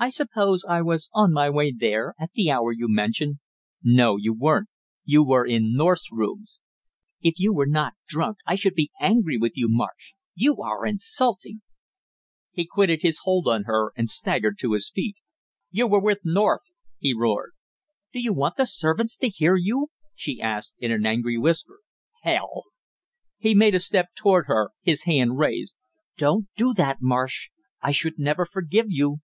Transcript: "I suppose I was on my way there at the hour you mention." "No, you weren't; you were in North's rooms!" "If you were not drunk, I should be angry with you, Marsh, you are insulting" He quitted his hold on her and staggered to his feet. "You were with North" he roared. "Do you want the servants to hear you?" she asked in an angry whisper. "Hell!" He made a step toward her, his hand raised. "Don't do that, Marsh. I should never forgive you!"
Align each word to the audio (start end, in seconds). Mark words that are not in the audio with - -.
"I 0.00 0.10
suppose 0.10 0.64
I 0.64 0.80
was 0.80 1.08
on 1.12 1.32
my 1.32 1.50
way 1.50 1.74
there 1.76 2.14
at 2.20 2.30
the 2.32 2.52
hour 2.52 2.70
you 2.70 2.86
mention." 2.88 3.40
"No, 3.82 4.16
you 4.16 4.32
weren't; 4.32 4.68
you 5.04 5.26
were 5.26 5.44
in 5.44 5.72
North's 5.74 6.12
rooms!" 6.12 6.60
"If 7.20 7.34
you 7.36 7.52
were 7.52 7.66
not 7.66 7.94
drunk, 8.06 8.38
I 8.46 8.54
should 8.54 8.74
be 8.76 8.92
angry 9.00 9.36
with 9.36 9.54
you, 9.56 9.66
Marsh, 9.68 10.12
you 10.36 10.58
are 10.62 10.86
insulting" 10.86 11.62
He 12.52 12.64
quitted 12.64 13.02
his 13.02 13.18
hold 13.24 13.48
on 13.48 13.64
her 13.64 13.92
and 13.96 14.08
staggered 14.08 14.56
to 14.60 14.74
his 14.74 14.88
feet. 14.88 15.16
"You 15.72 15.88
were 15.88 15.98
with 16.00 16.20
North" 16.22 16.70
he 17.00 17.12
roared. 17.12 17.50
"Do 18.12 18.20
you 18.20 18.32
want 18.32 18.56
the 18.56 18.66
servants 18.66 19.16
to 19.16 19.28
hear 19.28 19.56
you?" 19.56 19.88
she 20.14 20.40
asked 20.40 20.76
in 20.78 20.92
an 20.92 21.06
angry 21.06 21.36
whisper. 21.38 21.80
"Hell!" 22.22 22.66
He 23.36 23.52
made 23.52 23.74
a 23.74 23.80
step 23.80 24.10
toward 24.14 24.46
her, 24.46 24.70
his 24.80 25.06
hand 25.06 25.38
raised. 25.38 25.74
"Don't 26.16 26.46
do 26.56 26.72
that, 26.74 26.98
Marsh. 27.00 27.50
I 27.82 27.90
should 27.90 28.16
never 28.16 28.46
forgive 28.46 28.86
you!" 28.88 29.18